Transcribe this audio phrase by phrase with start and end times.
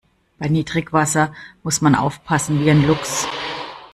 [0.39, 1.31] Bei Niedrigwasser
[1.61, 3.27] muss man aufpassen wie ein Luchs.